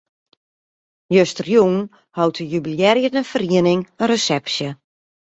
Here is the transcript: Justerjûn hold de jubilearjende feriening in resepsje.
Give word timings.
Justerjûn 1.15 1.77
hold 2.17 2.35
de 2.37 2.45
jubilearjende 2.53 3.23
feriening 3.31 3.81
in 3.99 4.07
resepsje. 4.11 4.69